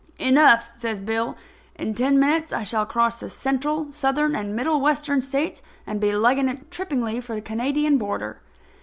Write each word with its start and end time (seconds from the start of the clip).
"Enough," 0.17 0.71
says 0.77 0.99
Bill. 0.99 1.37
"In 1.75 1.93
ten 1.93 2.19
minutes 2.19 2.51
I 2.51 2.63
shall 2.63 2.87
cross 2.87 3.19
the 3.19 3.29
Central, 3.29 3.93
Southern 3.93 4.33
and 4.35 4.55
Middle 4.55 4.81
Western 4.81 5.21
States, 5.21 5.61
and 5.85 6.01
be 6.01 6.11
legging 6.11 6.49
it 6.49 6.71
trippingly 6.71 7.21
for 7.21 7.35
the 7.35 7.41
Canadian 7.41 7.99
border." 7.99 8.41